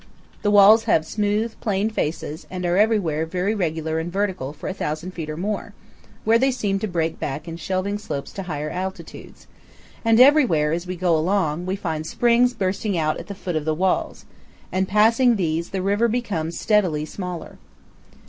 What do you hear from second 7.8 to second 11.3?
slopes to higher altitudes; and everywhere, as we go